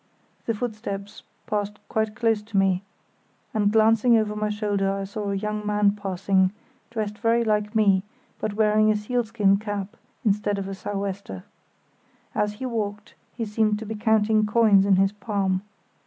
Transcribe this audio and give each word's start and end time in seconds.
The 0.47 0.55
footsteps 0.55 1.21
passed 1.45 1.77
quite 1.87 2.15
close 2.15 2.41
to 2.41 2.57
me, 2.57 2.81
and 3.53 3.71
glancing 3.71 4.17
over 4.17 4.35
my 4.35 4.49
shoulder 4.49 4.91
I 4.91 5.03
saw 5.03 5.29
a 5.29 5.35
young 5.35 5.63
man 5.63 5.91
passing, 5.95 6.53
dressed 6.89 7.19
very 7.19 7.43
like 7.43 7.75
me, 7.75 8.01
but 8.39 8.55
wearing 8.55 8.89
a 8.89 8.95
sealskin 8.95 9.57
cap 9.57 9.95
instead 10.25 10.57
of 10.57 10.67
a 10.67 10.73
sou' 10.73 10.97
wester. 10.97 11.43
As 12.33 12.53
he 12.53 12.65
walked 12.65 13.13
he 13.35 13.45
seemed 13.45 13.77
to 13.77 13.85
be 13.85 13.93
counting 13.93 14.47
coins 14.47 14.87
in 14.87 14.95
his 14.95 15.11
palm. 15.11 15.61